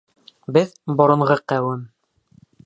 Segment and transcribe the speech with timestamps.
[0.55, 0.71] Беҙ—
[1.01, 1.85] боронғо ҡәүем.